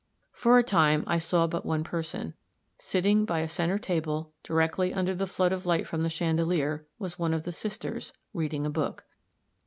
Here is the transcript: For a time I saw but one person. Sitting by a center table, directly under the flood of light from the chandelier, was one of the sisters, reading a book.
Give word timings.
For 0.31 0.57
a 0.57 0.63
time 0.63 1.03
I 1.05 1.19
saw 1.19 1.45
but 1.45 1.63
one 1.63 1.83
person. 1.83 2.33
Sitting 2.79 3.23
by 3.23 3.41
a 3.41 3.47
center 3.47 3.77
table, 3.77 4.33
directly 4.41 4.95
under 4.95 5.13
the 5.13 5.27
flood 5.27 5.51
of 5.51 5.67
light 5.67 5.85
from 5.85 6.01
the 6.01 6.09
chandelier, 6.09 6.87
was 6.97 7.19
one 7.19 7.35
of 7.35 7.43
the 7.43 7.51
sisters, 7.51 8.11
reading 8.33 8.65
a 8.65 8.71
book. 8.71 9.05